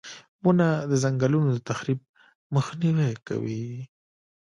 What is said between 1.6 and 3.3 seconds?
تخریب مخنیوی